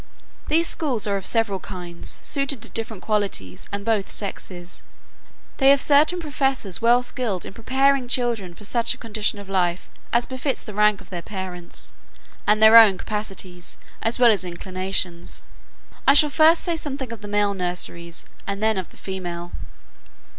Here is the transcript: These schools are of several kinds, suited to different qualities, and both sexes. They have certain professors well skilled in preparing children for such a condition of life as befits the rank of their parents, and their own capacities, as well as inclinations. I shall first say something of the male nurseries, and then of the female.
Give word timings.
These 0.47 0.65
schools 0.67 1.05
are 1.05 1.15
of 1.15 1.27
several 1.27 1.59
kinds, 1.59 2.09
suited 2.23 2.59
to 2.63 2.71
different 2.71 3.03
qualities, 3.03 3.69
and 3.71 3.85
both 3.85 4.09
sexes. 4.09 4.81
They 5.57 5.69
have 5.69 5.79
certain 5.79 6.19
professors 6.19 6.81
well 6.81 7.03
skilled 7.03 7.45
in 7.45 7.53
preparing 7.53 8.07
children 8.07 8.55
for 8.55 8.63
such 8.63 8.95
a 8.95 8.97
condition 8.97 9.37
of 9.37 9.47
life 9.47 9.91
as 10.11 10.25
befits 10.25 10.63
the 10.63 10.73
rank 10.73 11.01
of 11.01 11.11
their 11.11 11.21
parents, 11.21 11.93
and 12.47 12.63
their 12.63 12.77
own 12.77 12.97
capacities, 12.97 13.77
as 14.01 14.17
well 14.17 14.31
as 14.31 14.43
inclinations. 14.43 15.43
I 16.07 16.15
shall 16.15 16.31
first 16.31 16.63
say 16.63 16.75
something 16.77 17.11
of 17.13 17.21
the 17.21 17.27
male 17.27 17.53
nurseries, 17.53 18.25
and 18.47 18.63
then 18.63 18.79
of 18.79 18.89
the 18.89 18.97
female. 18.97 19.51